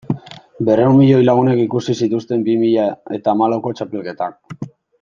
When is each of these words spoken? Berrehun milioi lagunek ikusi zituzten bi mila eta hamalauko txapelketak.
Berrehun 0.69 0.95
milioi 1.01 1.19
lagunek 1.27 1.61
ikusi 1.65 1.95
zituzten 2.05 2.47
bi 2.49 2.55
mila 2.63 2.89
eta 3.19 3.33
hamalauko 3.35 3.75
txapelketak. 3.81 4.69